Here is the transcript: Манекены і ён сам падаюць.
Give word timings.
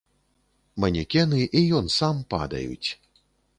Манекены 0.83 1.39
і 1.61 1.63
ён 1.81 1.93
сам 1.99 2.25
падаюць. 2.35 2.89